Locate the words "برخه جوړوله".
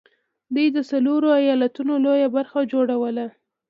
2.35-3.25